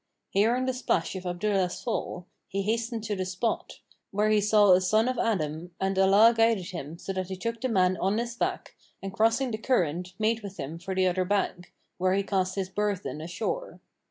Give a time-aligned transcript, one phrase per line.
[0.31, 4.81] Hearing the splash of Abdullah's fall, he hastened to the spot, where he saw a
[4.81, 8.35] son of Adam and Allah guided him so that he took the man on his
[8.35, 12.55] back and crossing the current made with him for the other bank, where he cast
[12.55, 13.79] his burthen ashore.